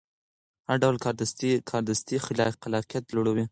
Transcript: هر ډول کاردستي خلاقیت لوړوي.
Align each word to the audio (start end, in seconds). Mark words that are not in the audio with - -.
هر 0.67 0.77
ډول 0.83 0.97
کاردستي 1.71 2.15
خلاقیت 2.63 3.03
لوړوي. 3.15 3.45